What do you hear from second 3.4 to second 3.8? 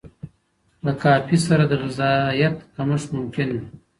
وي.